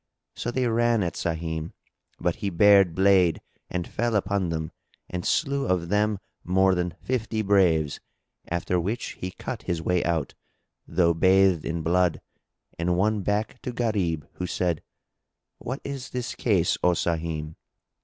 [FN#4] 0.35 0.41
So 0.41 0.49
they 0.49 0.67
ran 0.67 1.03
at 1.03 1.13
Sahim; 1.13 1.73
but 2.19 2.37
he 2.37 2.49
bared 2.49 2.95
blade 2.95 3.39
and 3.69 3.87
fell 3.87 4.15
upon 4.15 4.49
them 4.49 4.71
and 5.07 5.23
slew 5.23 5.67
of 5.67 5.89
them 5.89 6.17
more 6.43 6.73
than 6.73 6.95
fifty 7.03 7.43
braves; 7.43 7.99
after 8.47 8.79
which 8.79 9.09
he 9.19 9.29
cut 9.29 9.61
his 9.61 9.79
way 9.79 10.03
out, 10.03 10.33
though 10.87 11.13
bathed 11.13 11.65
in 11.65 11.83
blood, 11.83 12.19
and 12.79 12.97
won 12.97 13.21
back 13.21 13.61
to 13.61 13.71
Gharib, 13.71 14.27
who 14.37 14.47
said, 14.47 14.81
"What 15.59 15.81
is 15.83 16.09
this 16.09 16.33
case, 16.33 16.79
O 16.81 16.95
Sahim?" 16.95 17.53